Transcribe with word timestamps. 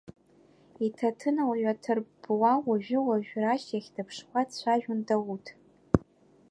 Иҭаҭын 0.85 1.37
лҩа 1.49 1.73
ҭырббуа 1.81 2.51
уажәы-уажәы 2.67 3.39
Рашь 3.43 3.67
иахь 3.71 3.89
дыԥшуа 3.95 4.41
дцәажәон 4.47 4.99
Дауҭ. 5.07 5.45